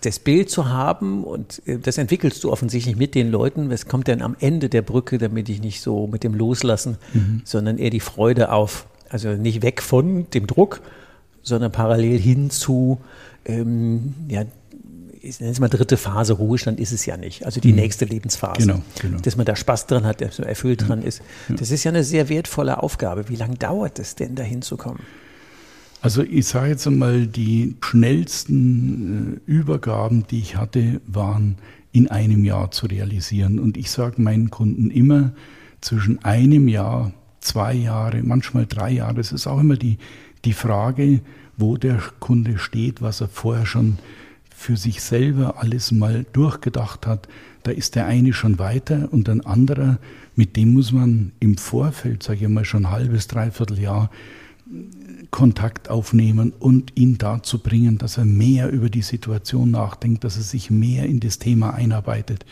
das 0.00 0.18
Bild 0.18 0.50
zu 0.50 0.68
haben 0.68 1.24
und 1.24 1.62
äh, 1.66 1.78
das 1.78 1.98
entwickelst 1.98 2.42
du 2.44 2.50
offensichtlich 2.52 2.96
mit 2.96 3.14
den 3.14 3.30
Leuten. 3.30 3.70
Was 3.70 3.86
kommt 3.86 4.08
denn 4.08 4.22
am 4.22 4.36
Ende 4.40 4.68
der 4.68 4.82
Brücke, 4.82 5.18
damit 5.18 5.48
ich 5.48 5.60
nicht 5.60 5.80
so 5.80 6.06
mit 6.06 6.24
dem 6.24 6.34
Loslassen, 6.34 6.98
mhm. 7.14 7.42
sondern 7.44 7.78
eher 7.78 7.90
die 7.90 8.00
Freude 8.00 8.52
auf, 8.52 8.86
also 9.08 9.30
nicht 9.30 9.62
weg 9.62 9.80
von 9.80 10.28
dem 10.30 10.46
Druck, 10.46 10.80
sondern 11.42 11.72
parallel 11.72 12.18
hin 12.18 12.50
zu, 12.50 12.98
ähm, 13.44 14.14
ja, 14.28 14.44
ich 15.26 15.40
nenne 15.40 15.52
es 15.52 15.60
mal 15.60 15.68
dritte 15.68 15.96
Phase, 15.96 16.34
Ruhestand 16.34 16.80
ist 16.80 16.92
es 16.92 17.06
ja 17.06 17.16
nicht. 17.16 17.44
Also 17.44 17.60
die 17.60 17.72
mhm. 17.72 17.76
nächste 17.76 18.04
Lebensphase. 18.04 18.60
Genau, 18.60 18.82
genau. 19.00 19.18
Dass 19.18 19.36
man 19.36 19.46
da 19.46 19.56
Spaß 19.56 19.86
dran 19.86 20.04
hat, 20.04 20.20
dass 20.20 20.38
man 20.38 20.48
erfüllt 20.48 20.82
ja. 20.82 20.88
dran 20.88 21.02
ist. 21.02 21.22
Das 21.48 21.70
ist 21.70 21.84
ja 21.84 21.90
eine 21.90 22.04
sehr 22.04 22.28
wertvolle 22.28 22.82
Aufgabe. 22.82 23.28
Wie 23.28 23.36
lange 23.36 23.56
dauert 23.56 23.98
es 23.98 24.14
denn, 24.14 24.34
da 24.34 24.42
hinzukommen? 24.42 25.00
Also 26.00 26.22
ich 26.22 26.46
sage 26.46 26.70
jetzt 26.70 26.86
einmal, 26.86 27.26
die 27.26 27.76
schnellsten 27.80 29.40
äh, 29.46 29.50
Übergaben, 29.50 30.26
die 30.30 30.38
ich 30.38 30.56
hatte, 30.56 31.00
waren 31.06 31.56
in 31.92 32.08
einem 32.08 32.44
Jahr 32.44 32.70
zu 32.70 32.86
realisieren. 32.86 33.58
Und 33.58 33.76
ich 33.76 33.90
sage 33.90 34.20
meinen 34.20 34.50
Kunden 34.50 34.90
immer, 34.90 35.32
zwischen 35.80 36.24
einem 36.24 36.68
Jahr, 36.68 37.12
zwei 37.40 37.72
Jahre, 37.74 38.22
manchmal 38.22 38.66
drei 38.66 38.90
Jahre, 38.90 39.20
es 39.20 39.32
ist 39.32 39.46
auch 39.46 39.60
immer 39.60 39.76
die, 39.76 39.98
die 40.44 40.52
Frage, 40.52 41.20
wo 41.56 41.76
der 41.76 42.02
Kunde 42.20 42.58
steht, 42.58 43.02
was 43.02 43.20
er 43.20 43.28
vorher 43.28 43.66
schon 43.66 43.98
für 44.56 44.76
sich 44.76 45.02
selber 45.02 45.58
alles 45.58 45.92
mal 45.92 46.24
durchgedacht 46.32 47.06
hat. 47.06 47.28
Da 47.62 47.70
ist 47.72 47.94
der 47.94 48.06
eine 48.06 48.32
schon 48.32 48.58
weiter 48.58 49.08
und 49.12 49.28
ein 49.28 49.44
anderer, 49.44 49.98
mit 50.34 50.56
dem 50.56 50.72
muss 50.72 50.92
man 50.92 51.32
im 51.40 51.58
Vorfeld, 51.58 52.22
sage 52.22 52.46
ich 52.46 52.48
mal, 52.48 52.64
schon 52.64 52.86
ein 52.86 52.90
halbes, 52.90 53.28
dreiviertel 53.28 53.78
Jahr 53.78 54.10
Kontakt 55.30 55.90
aufnehmen 55.90 56.52
und 56.58 56.92
ihn 56.96 57.18
dazu 57.18 57.58
bringen, 57.58 57.98
dass 57.98 58.16
er 58.16 58.24
mehr 58.24 58.70
über 58.70 58.88
die 58.88 59.02
Situation 59.02 59.70
nachdenkt, 59.70 60.24
dass 60.24 60.36
er 60.36 60.42
sich 60.42 60.70
mehr 60.70 61.04
in 61.04 61.20
das 61.20 61.38
Thema 61.38 61.74
einarbeitet 61.74 62.46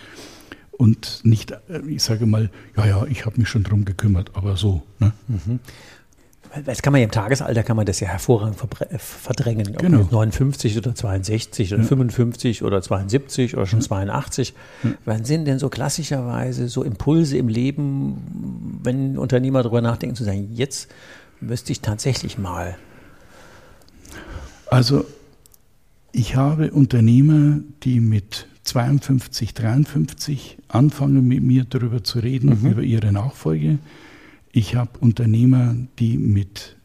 und 0.72 1.20
nicht, 1.24 1.52
äh, 1.52 1.80
ich 1.88 2.02
sage 2.02 2.26
mal, 2.26 2.50
ja, 2.76 2.86
ja, 2.86 3.04
ich 3.06 3.24
habe 3.24 3.38
mich 3.38 3.48
schon 3.48 3.62
drum 3.62 3.84
gekümmert, 3.84 4.32
aber 4.34 4.56
so. 4.56 4.82
Ne? 4.98 5.12
Mhm. 5.28 5.60
Das 6.64 6.82
kann 6.82 6.92
man 6.92 7.00
ja 7.00 7.06
im 7.06 7.10
Tagesalter 7.10 7.62
kann 7.62 7.76
man 7.76 7.86
das 7.86 8.00
ja 8.00 8.08
hervorragend 8.08 8.56
äh, 8.80 8.98
verdrängen. 8.98 9.68
Ob 9.70 9.78
genau. 9.78 10.06
59 10.10 10.78
oder 10.78 10.94
62 10.94 11.72
oder 11.72 11.82
ja. 11.82 11.88
55 11.88 12.62
oder 12.62 12.82
72 12.82 13.56
oder 13.56 13.66
schon 13.66 13.80
ja. 13.80 13.86
82. 13.86 14.54
Ja. 14.82 14.90
Wann 15.04 15.24
sind 15.24 15.46
denn 15.46 15.58
so 15.58 15.68
klassischerweise 15.68 16.68
so 16.68 16.84
Impulse 16.84 17.38
im 17.38 17.48
Leben, 17.48 18.80
wenn 18.82 19.18
Unternehmer 19.18 19.62
darüber 19.62 19.80
nachdenken, 19.80 20.16
zu 20.16 20.24
sagen, 20.24 20.50
jetzt 20.52 20.88
müsste 21.40 21.72
ich 21.72 21.80
tatsächlich 21.80 22.38
mal? 22.38 22.76
Also 24.66 25.04
ich 26.12 26.36
habe 26.36 26.70
Unternehmer, 26.70 27.58
die 27.82 28.00
mit 28.00 28.46
52, 28.64 29.54
53 29.54 30.58
anfangen 30.68 31.26
mit 31.26 31.42
mir 31.42 31.64
darüber 31.64 32.02
zu 32.02 32.18
reden, 32.18 32.60
mhm. 32.60 32.70
über 32.70 32.82
ihre 32.82 33.12
Nachfolge. 33.12 33.78
Ich 34.56 34.76
habe 34.76 35.00
Unternehmer, 35.00 35.74
die 35.98 36.16
mit 36.16 36.76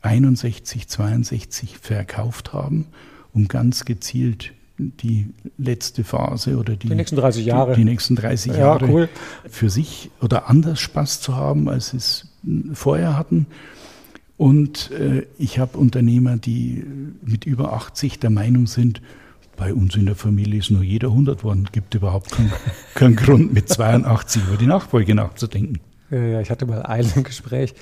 61, 0.00 0.88
62 0.88 1.76
verkauft 1.76 2.54
haben, 2.54 2.86
um 3.34 3.46
ganz 3.46 3.84
gezielt 3.84 4.54
die 4.78 5.26
letzte 5.58 6.02
Phase 6.02 6.56
oder 6.56 6.76
die, 6.76 6.88
die 6.88 6.94
nächsten 6.94 7.16
30 7.16 7.44
Jahre, 7.44 7.74
die, 7.74 7.80
die 7.82 7.84
nächsten 7.84 8.16
30 8.16 8.52
ja, 8.52 8.58
Jahre 8.58 8.88
cool. 8.88 9.08
für 9.46 9.68
sich 9.68 10.10
oder 10.22 10.48
anders 10.48 10.80
Spaß 10.80 11.20
zu 11.20 11.36
haben, 11.36 11.68
als 11.68 11.90
sie 11.90 11.98
es 11.98 12.28
vorher 12.72 13.18
hatten. 13.18 13.48
Und 14.38 14.90
äh, 14.92 15.26
ich 15.36 15.58
habe 15.58 15.76
Unternehmer, 15.76 16.38
die 16.38 16.86
mit 17.22 17.44
über 17.44 17.74
80 17.74 18.18
der 18.18 18.30
Meinung 18.30 18.66
sind, 18.66 19.02
bei 19.58 19.74
uns 19.74 19.94
in 19.94 20.06
der 20.06 20.16
Familie 20.16 20.58
ist 20.58 20.70
nur 20.70 20.82
jeder 20.82 21.08
100 21.08 21.44
worden. 21.44 21.68
Gibt 21.70 21.94
überhaupt 21.94 22.30
keinen, 22.32 22.50
keinen 22.94 23.16
Grund, 23.16 23.52
mit 23.52 23.68
82 23.68 24.42
über 24.48 24.56
die 24.56 24.66
Nachfolge 24.66 25.14
nachzudenken. 25.14 25.80
Ja, 26.10 26.40
ich 26.40 26.50
hatte 26.50 26.66
mal 26.66 26.82
einen 26.82 27.22
Gespräch, 27.24 27.74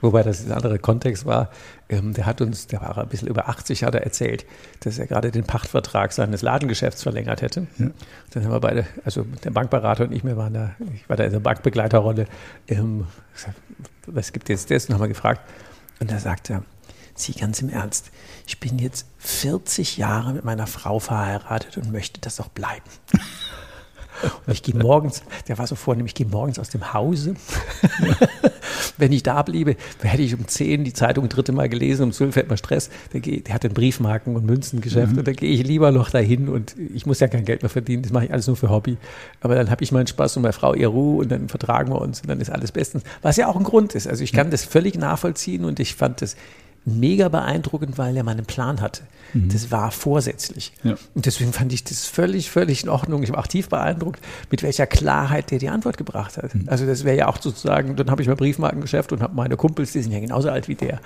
wobei 0.00 0.22
das 0.22 0.44
ein 0.44 0.52
anderer 0.52 0.78
Kontext 0.78 1.26
war. 1.26 1.50
Ähm, 1.88 2.12
der 2.12 2.26
hat 2.26 2.40
uns, 2.40 2.66
der 2.66 2.80
war 2.80 2.98
ein 2.98 3.08
bisschen 3.08 3.28
über 3.28 3.48
80, 3.48 3.84
hat 3.84 3.94
er 3.94 4.02
erzählt, 4.02 4.44
dass 4.80 4.98
er 4.98 5.06
gerade 5.06 5.30
den 5.30 5.44
Pachtvertrag 5.44 6.12
seines 6.12 6.42
Ladengeschäfts 6.42 7.02
verlängert 7.02 7.40
hätte. 7.40 7.66
Ja. 7.78 7.90
Dann 8.32 8.44
haben 8.44 8.52
wir 8.52 8.60
beide, 8.60 8.86
also 9.04 9.24
der 9.44 9.50
Bankberater 9.50 10.04
und 10.04 10.12
ich, 10.12 10.24
wir 10.24 10.36
waren 10.36 10.54
da, 10.54 10.72
ich 10.94 11.08
war 11.08 11.16
da 11.16 11.24
in 11.24 11.32
der 11.32 11.40
Bankbegleiterrolle. 11.40 12.26
Ähm, 12.66 13.06
was 14.06 14.32
gibt 14.32 14.48
jetzt 14.48 14.70
das? 14.70 14.86
Und 14.86 14.94
haben 14.94 15.02
wir 15.02 15.08
gefragt, 15.08 15.40
und 16.00 16.10
da 16.10 16.18
sagt 16.18 16.50
er, 16.50 16.62
Sie 17.14 17.32
ganz 17.32 17.60
im 17.60 17.68
Ernst, 17.68 18.10
ich 18.46 18.60
bin 18.60 18.78
jetzt 18.78 19.06
40 19.18 19.96
Jahre 19.96 20.32
mit 20.32 20.44
meiner 20.44 20.68
Frau 20.68 21.00
verheiratet 21.00 21.76
und 21.76 21.90
möchte 21.90 22.20
das 22.20 22.40
auch 22.40 22.48
bleiben. 22.48 22.84
Und 24.46 24.52
ich 24.52 24.62
gehe 24.62 24.74
morgens, 24.74 25.22
der 25.46 25.58
war 25.58 25.66
so 25.66 25.74
vornehm, 25.74 26.06
ich 26.06 26.14
gehe 26.14 26.26
morgens 26.26 26.58
aus 26.58 26.70
dem 26.70 26.92
Hause. 26.92 27.34
Wenn 28.98 29.12
ich 29.12 29.22
da 29.22 29.42
bliebe, 29.42 29.76
hätte 30.02 30.22
ich 30.22 30.34
um 30.34 30.46
10 30.46 30.84
die 30.84 30.92
Zeitung 30.92 31.28
dritte 31.28 31.52
Mal 31.52 31.68
gelesen, 31.68 32.04
um 32.04 32.12
12 32.12 32.36
hätte 32.36 32.48
man 32.48 32.58
Stress. 32.58 32.90
Der, 33.12 33.20
geht, 33.20 33.46
der 33.46 33.54
hat 33.54 33.64
ein 33.64 33.72
Briefmarken- 33.72 34.34
und 34.34 34.44
Münzengeschäft 34.44 35.12
mhm. 35.12 35.18
und 35.18 35.28
da 35.28 35.32
gehe 35.32 35.50
ich 35.50 35.66
lieber 35.66 35.92
noch 35.92 36.10
dahin 36.10 36.48
und 36.48 36.74
ich 36.94 37.06
muss 37.06 37.20
ja 37.20 37.28
kein 37.28 37.44
Geld 37.44 37.62
mehr 37.62 37.70
verdienen, 37.70 38.02
das 38.02 38.12
mache 38.12 38.26
ich 38.26 38.32
alles 38.32 38.46
nur 38.46 38.56
für 38.56 38.70
Hobby. 38.70 38.96
Aber 39.40 39.54
dann 39.54 39.70
habe 39.70 39.82
ich 39.84 39.92
meinen 39.92 40.06
Spaß 40.06 40.36
und 40.36 40.42
meine 40.42 40.52
Frau 40.52 40.74
ihr 40.74 40.88
Ruhe 40.88 41.22
und 41.22 41.30
dann 41.30 41.48
vertragen 41.48 41.92
wir 41.92 42.00
uns 42.00 42.20
und 42.20 42.28
dann 42.28 42.40
ist 42.40 42.50
alles 42.50 42.72
bestens. 42.72 43.04
Was 43.22 43.36
ja 43.36 43.48
auch 43.48 43.56
ein 43.56 43.64
Grund 43.64 43.94
ist. 43.94 44.08
Also 44.08 44.24
ich 44.24 44.32
kann 44.32 44.50
das 44.50 44.64
völlig 44.64 44.96
nachvollziehen 44.96 45.64
und 45.64 45.80
ich 45.80 45.94
fand 45.94 46.22
das 46.22 46.36
mega 46.88 47.28
beeindruckend, 47.28 47.98
weil 47.98 48.16
er 48.16 48.24
mal 48.24 48.32
einen 48.32 48.46
Plan 48.46 48.80
hatte. 48.80 49.02
Mhm. 49.32 49.48
Das 49.50 49.70
war 49.70 49.90
vorsätzlich. 49.90 50.72
Ja. 50.82 50.96
Und 51.14 51.26
deswegen 51.26 51.52
fand 51.52 51.72
ich 51.72 51.84
das 51.84 52.06
völlig, 52.06 52.50
völlig 52.50 52.82
in 52.82 52.88
Ordnung. 52.88 53.22
Ich 53.22 53.30
war 53.30 53.38
auch 53.38 53.46
tief 53.46 53.68
beeindruckt, 53.68 54.20
mit 54.50 54.62
welcher 54.62 54.86
Klarheit 54.86 55.50
der 55.50 55.58
die 55.58 55.68
Antwort 55.68 55.96
gebracht 55.96 56.36
hat. 56.36 56.54
Mhm. 56.54 56.64
Also 56.66 56.86
das 56.86 57.04
wäre 57.04 57.16
ja 57.16 57.28
auch 57.28 57.40
sozusagen, 57.40 57.96
dann 57.96 58.10
habe 58.10 58.22
ich 58.22 58.28
mein 58.28 58.36
Briefmarkengeschäft 58.36 59.12
und 59.12 59.22
habe 59.22 59.34
meine 59.34 59.56
Kumpels, 59.56 59.92
die 59.92 60.02
sind 60.02 60.12
ja 60.12 60.20
genauso 60.20 60.50
alt 60.50 60.68
wie 60.68 60.74
der. 60.74 61.00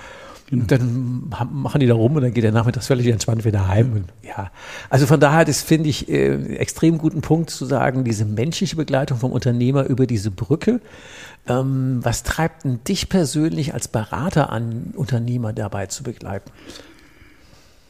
Genau. 0.53 0.63
Und 0.63 0.71
dann 0.71 1.33
machen 1.51 1.81
die 1.81 1.87
da 1.87 1.95
rum 1.95 2.15
und 2.17 2.23
dann 2.23 2.35
geht 2.35 2.45
der 2.45 2.53
nachmittags 2.53 2.87
völlig 2.87 3.07
entspannt 3.07 3.45
wieder 3.47 3.69
heim. 3.69 3.87
Ja. 3.87 3.97
Und 3.97 4.05
ja, 4.23 4.51
also 4.91 5.07
von 5.07 5.19
daher, 5.19 5.47
das 5.47 5.63
finde 5.63 5.89
ich 5.89 6.11
äh, 6.11 6.57
extrem 6.57 6.99
guten 6.99 7.23
Punkt 7.23 7.49
zu 7.49 7.65
sagen, 7.65 8.05
diese 8.05 8.27
menschliche 8.27 8.77
Begleitung 8.77 9.19
vom 9.19 9.33
Unternehmer 9.33 9.85
über 9.85 10.07
diese 10.07 10.31
Brücke. 10.31 10.81
Ähm, 11.47 11.99
was 12.03 12.23
treibt 12.23 12.65
denn 12.65 12.85
dich 12.85 13.09
persönlich 13.09 13.75
als 13.75 13.89
Berater 13.89 14.51
an, 14.51 14.93
Unternehmer 14.95 15.53
dabei 15.53 15.87
zu 15.87 16.03
begleiten? 16.03 16.51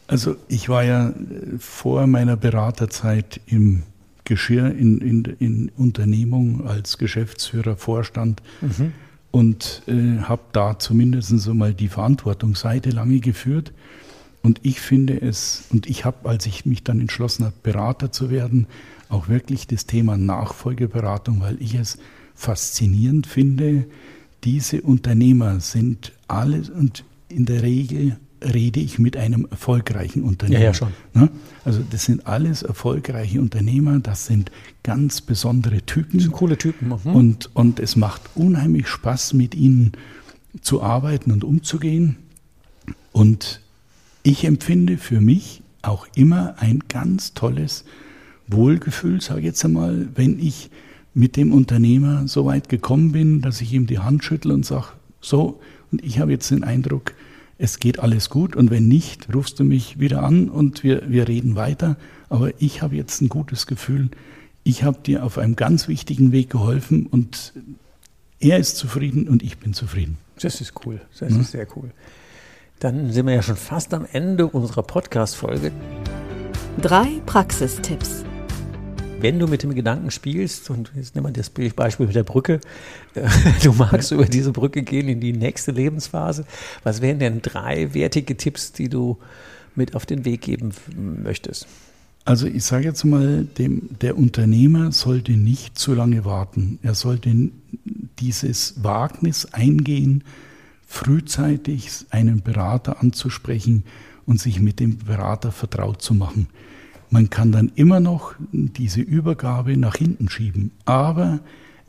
Also 0.07 0.37
ich 0.49 0.69
war 0.69 0.85
ja 0.85 1.09
äh, 1.11 1.15
vor 1.59 2.07
meiner 2.07 2.37
Beraterzeit 2.37 3.41
im 3.47 3.83
Geschirr 4.25 4.71
in, 4.71 4.99
in, 4.99 5.25
in 5.39 5.73
Unternehmung 5.77 6.67
als 6.67 6.97
Geschäftsführer, 6.97 7.77
Vorstand 7.77 8.43
mhm. 8.61 8.93
und 9.31 9.83
äh, 9.87 10.23
habe 10.23 10.43
da 10.53 10.79
zumindest 10.79 11.31
so 11.31 11.55
mal 11.55 11.75
die 11.75 11.89
Verantwortungsseite 11.89 12.91
lange 12.91 13.21
geführt. 13.21 13.73
Und 14.43 14.61
ich 14.63 14.81
finde 14.81 15.21
es, 15.21 15.65
und 15.71 15.87
ich 15.87 16.05
habe, 16.05 16.29
als 16.29 16.47
ich 16.47 16.67
mich 16.67 16.83
dann 16.83 17.01
entschlossen 17.01 17.45
habe, 17.45 17.55
Berater 17.63 18.13
zu 18.13 18.31
werden, 18.31 18.67
auch 19.09 19.29
wirklich 19.29 19.67
das 19.67 19.87
Thema 19.87 20.17
Nachfolgeberatung, 20.17 21.41
weil 21.41 21.57
ich 21.61 21.75
es 21.75 21.99
faszinierend 22.35 23.27
finde, 23.27 23.87
diese 24.45 24.83
Unternehmer 24.83 25.61
sind 25.61 26.13
alle 26.29 26.63
und 26.73 27.05
in 27.29 27.47
der 27.47 27.63
Regel 27.63 28.17
rede 28.43 28.81
ich 28.81 28.99
mit 28.99 29.17
einem 29.17 29.47
erfolgreichen 29.51 30.23
Unternehmer. 30.23 30.61
Ja, 30.61 30.67
ja, 30.67 30.75
schon. 30.75 30.93
Ne? 31.15 31.31
Also 31.65 31.81
das 31.89 32.05
sind 32.05 32.27
alles 32.27 32.63
erfolgreiche 32.63 33.41
Unternehmer, 33.41 34.01
das 34.01 34.27
sind 34.27 34.51
ganz 34.83 35.21
besondere 35.21 35.83
Typen. 35.83 36.19
Das 36.19 36.25
sind 36.25 36.33
coole 36.33 36.59
Typen. 36.59 36.89
Mhm. 36.89 37.15
Und, 37.15 37.51
und 37.55 37.79
es 37.79 37.97
macht 37.97 38.23
unheimlich 38.35 38.89
Spaß, 38.89 39.35
mit 39.35 39.55
ihnen 39.55 39.93
zu 40.61 40.83
arbeiten 40.83 41.31
und 41.31 41.45
umzugehen. 41.45 42.17
Und 43.13 43.61
ich 44.23 44.45
empfinde 44.45 44.99
für 44.99 45.21
mich 45.21 45.63
auch 45.83 46.07
immer 46.15 46.57
ein 46.59 46.81
ganz 46.89 47.35
tolles 47.35 47.85
Wohlgefühl, 48.49 49.21
sage 49.21 49.41
ich 49.41 49.47
jetzt 49.47 49.65
einmal, 49.65 50.09
wenn 50.15 50.39
ich 50.39 50.71
mit 51.15 51.37
dem 51.37 51.53
Unternehmer 51.53 52.27
so 52.27 52.47
weit 52.47 52.69
gekommen 52.69 53.13
bin, 53.13 53.41
dass 53.41 53.61
ich 53.61 53.73
ihm 53.73 53.87
die 53.87 53.99
Hand 53.99 54.25
schüttle 54.25 54.55
und 54.55 54.65
sage, 54.65 54.89
so, 55.21 55.61
und 55.91 56.03
ich 56.05 56.19
habe 56.19 56.33
jetzt 56.33 56.51
den 56.51 56.65
Eindruck, 56.65 57.15
es 57.59 57.79
geht 57.79 58.01
alles 58.01 58.31
gut 58.31 58.57
und 58.57 58.71
wenn 58.71 58.89
nicht, 58.89 59.33
rufst 59.33 59.61
du 59.61 59.65
mich 59.65 60.01
wieder 60.01 60.23
an 60.23 60.49
und 60.49 60.83
wir, 60.83 61.03
wir 61.09 61.29
reden 61.29 61.55
weiter. 61.55 61.97
Aber 62.29 62.51
ich 62.59 62.83
habe 62.83 62.97
jetzt 62.97 63.21
ein 63.21 63.29
gutes 63.29 63.67
Gefühl, 63.67 64.11
ich 64.65 64.85
habe 64.85 64.99
dir 65.05 65.25
auf 65.25 65.39
einem 65.39 65.55
ganz 65.55 65.87
wichtigen 65.87 66.33
Weg 66.33 66.51
geholfen 66.51 67.07
und 67.07 67.53
er 68.41 68.59
ist 68.59 68.77
zufrieden 68.77 69.29
und 69.29 69.43
ich 69.43 69.59
bin 69.59 69.75
zufrieden. 69.75 70.19
Das 70.41 70.61
ist 70.61 70.73
cool, 70.85 71.01
das 71.19 71.33
hm? 71.33 71.41
ist 71.41 71.53
sehr 71.53 71.67
cool. 71.77 71.91
Dann 72.81 73.13
sind 73.13 73.27
wir 73.27 73.35
ja 73.35 73.43
schon 73.43 73.57
fast 73.57 73.95
am 73.95 74.07
Ende 74.11 74.49
unserer 74.49 74.83
Podcast-Folge. 74.83 75.71
Drei 76.81 77.21
Praxistipps 77.27 78.25
wenn 79.23 79.39
du 79.39 79.47
mit 79.47 79.63
dem 79.63 79.75
Gedanken 79.75 80.11
spielst, 80.11 80.69
und 80.71 80.93
jetzt 80.95 81.15
nehmen 81.15 81.29
wir 81.29 81.33
das 81.33 81.51
Beispiel 81.51 82.07
mit 82.07 82.15
der 82.15 82.25
Brücke, 82.25 82.61
du 83.63 83.73
magst 83.73 84.13
über 84.13 84.25
diese 84.25 84.53
Brücke 84.53 84.83
gehen 84.83 85.09
in 85.09 85.21
die 85.21 85.33
nächste 85.33 85.73
Lebensphase, 85.73 86.45
was 86.83 87.01
wären 87.01 87.19
denn 87.19 87.41
drei 87.41 87.95
wertige 87.95 88.37
Tipps, 88.37 88.73
die 88.73 88.89
du 88.89 89.19
mit 89.75 89.95
auf 89.95 90.07
den 90.07 90.25
Weg 90.25 90.43
geben 90.43 90.73
möchtest? 90.97 91.67
Also 92.25 92.47
ich 92.47 92.65
sage 92.65 92.85
jetzt 92.85 93.05
mal, 93.05 93.45
dem, 93.45 93.89
der 94.01 94.17
Unternehmer 94.17 94.93
sollte 94.93 95.33
nicht 95.33 95.77
zu 95.77 95.95
lange 95.95 96.25
warten. 96.25 96.79
Er 96.83 96.95
sollte 96.95 97.51
dieses 98.21 98.85
Wagnis 98.85 99.47
eingehen, 99.47 100.23
frühzeitig 100.87 101.91
einen 102.11 102.43
Berater 102.43 103.01
anzusprechen 103.01 103.85
und 104.25 104.41
sich 104.41 104.61
mit 104.61 104.79
dem 104.79 104.99
Berater 104.99 105.51
vertraut 105.51 106.01
zu 106.01 106.15
machen. 106.15 106.47
Man 107.13 107.31
kann 107.31 107.53
dann 107.53 107.71
immer 107.75 108.01
noch 108.01 108.35
diese 108.53 109.01
Übergabe 109.01 109.77
nach 109.77 109.97
hinten 109.97 110.29
schieben, 110.29 110.73
aber 110.87 111.41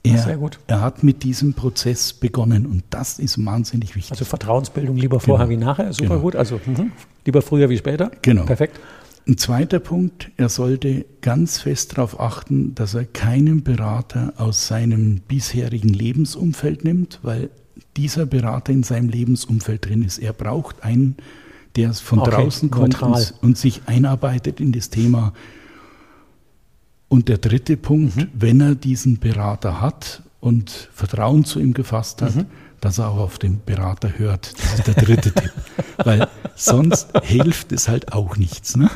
er, 0.04 0.38
er, 0.68 0.82
hat 0.82 1.02
mit 1.02 1.24
diesem 1.24 1.54
Prozess 1.54 2.12
begonnen 2.12 2.66
und 2.66 2.84
das 2.90 3.20
ist 3.20 3.44
wahnsinnig 3.44 3.96
wichtig. 3.96 4.12
Also 4.12 4.26
Vertrauensbildung 4.26 4.98
lieber 4.98 5.22
vorher 5.22 5.48
genau. 5.48 5.62
wie 5.62 5.66
nachher, 5.66 5.94
super 5.94 6.10
genau. 6.10 6.22
gut. 6.22 6.36
Also 6.36 6.60
mh, 6.66 6.88
lieber 7.26 7.42
früher 7.42 7.70
wie 7.70 7.78
später. 7.78 8.12
Genau. 8.22 8.44
Perfekt. 8.44 8.82
Ein 9.26 9.38
zweiter 9.38 9.80
Punkt, 9.80 10.30
er 10.36 10.50
sollte 10.50 11.06
ganz 11.22 11.62
fest 11.62 11.98
darauf 11.98 12.20
achten, 12.20 12.76
dass 12.76 12.94
er 12.94 13.06
keinen 13.06 13.64
Berater 13.64 14.34
aus 14.36 14.68
seinem 14.68 15.22
bisherigen 15.22 15.88
Lebensumfeld 15.88 16.84
nimmt, 16.84 17.20
weil 17.24 17.50
dieser 17.96 18.26
Berater 18.26 18.74
in 18.74 18.84
seinem 18.84 19.08
Lebensumfeld 19.08 19.88
drin 19.88 20.04
ist. 20.04 20.18
Er 20.18 20.34
braucht 20.34 20.84
einen, 20.84 21.16
der 21.76 21.94
von 21.94 22.20
okay, 22.20 22.32
draußen 22.32 22.70
kommt 22.70 23.02
und, 23.02 23.34
und, 23.42 23.58
sich 23.58 23.82
einarbeitet 23.88 24.60
in 24.60 24.72
das 24.72 24.90
Thema 24.90 25.34
und 27.08 27.30
der 27.30 27.38
dritte 27.38 27.78
Punkt, 27.78 28.16
mhm. 28.16 28.28
wenn 28.34 28.62
er 28.62 28.76
diesen 28.76 29.20
Berater 29.20 29.82
hat 29.82 30.24
und 30.40 30.90
Vertrauen 30.94 31.46
zu 31.46 31.60
ihm 31.60 31.74
gefasst 31.74 32.22
hat, 32.22 32.36
mhm. 32.36 32.46
dass 32.82 32.98
er 32.98 33.10
auch 33.10 33.18
auf 33.18 33.40
den 33.40 33.62
Berater 33.64 34.18
hört. 34.18 34.54
Das 34.58 34.80
ist 34.80 34.88
der 34.88 34.96
dritte 34.96 35.32
Tipp. 35.34 35.54
Weil 35.98 36.28
sonst 36.56 37.10
hilft 37.24 37.72
es 37.72 37.88
halt 37.88 38.14
auch 38.14 38.36
nichts. 38.36 38.76
Ne? 38.76 38.90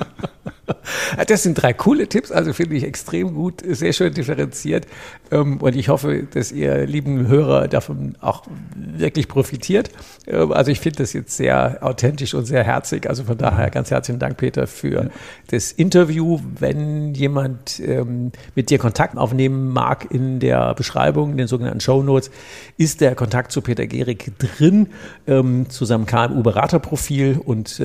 Das 1.27 1.43
sind 1.43 1.55
drei 1.55 1.74
coole 1.74 2.07
Tipps, 2.07 2.31
also 2.31 2.53
finde 2.53 2.75
ich 2.75 2.83
extrem 2.83 3.33
gut, 3.33 3.63
sehr 3.65 3.93
schön 3.93 4.13
differenziert. 4.13 4.88
Ähm, 5.31 5.57
und 5.57 5.75
ich 5.75 5.89
hoffe, 5.89 6.24
dass 6.24 6.51
ihr 6.51 6.86
lieben 6.86 7.27
Hörer 7.27 7.67
davon 7.67 8.15
auch 8.21 8.43
wirklich 8.75 9.27
profitiert. 9.27 9.89
Ähm, 10.25 10.51
also 10.51 10.71
ich 10.71 10.79
finde 10.79 11.00
das 11.00 11.13
jetzt 11.13 11.36
sehr 11.36 11.79
authentisch 11.81 12.33
und 12.33 12.45
sehr 12.45 12.63
herzig. 12.63 13.09
Also 13.09 13.24
von 13.24 13.38
daher 13.38 13.69
ganz 13.69 13.91
herzlichen 13.91 14.19
Dank, 14.19 14.38
Peter, 14.38 14.67
für 14.67 15.09
das 15.47 15.71
Interview. 15.71 16.39
Wenn 16.59 17.13
jemand 17.13 17.79
ähm, 17.79 18.31
mit 18.55 18.69
dir 18.69 18.77
Kontakt 18.77 19.17
aufnehmen 19.17 19.69
mag, 19.69 20.07
in 20.12 20.39
der 20.39 20.74
Beschreibung, 20.74 21.31
in 21.31 21.38
den 21.38 21.47
sogenannten 21.47 21.79
Show 21.79 22.03
Notes, 22.03 22.31
ist 22.77 23.01
der 23.01 23.15
Kontakt 23.15 23.51
zu 23.51 23.62
Peter 23.62 23.88
Gehrig 23.88 24.31
drin, 24.38 24.88
zu 25.25 25.86
seinem 25.86 26.05
KMU-Beraterprofil 26.05 27.39
und 27.43 27.81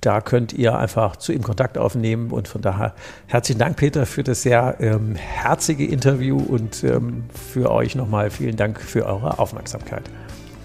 da 0.00 0.20
könnt 0.20 0.52
ihr 0.52 0.78
einfach 0.78 1.16
zu 1.16 1.32
ihm 1.32 1.42
Kontakt 1.42 1.76
aufnehmen. 1.78 2.30
Und 2.30 2.46
von 2.48 2.60
daher 2.60 2.94
herzlichen 3.26 3.58
Dank, 3.58 3.76
Peter, 3.76 4.04
für 4.06 4.22
das 4.22 4.42
sehr 4.42 4.76
ähm, 4.80 5.14
herzige 5.14 5.84
Interview 5.84 6.38
und 6.38 6.84
ähm, 6.84 7.24
für 7.52 7.70
euch 7.70 7.94
nochmal 7.94 8.30
vielen 8.30 8.56
Dank 8.56 8.80
für 8.80 9.04
eure 9.06 9.38
Aufmerksamkeit. 9.38 10.04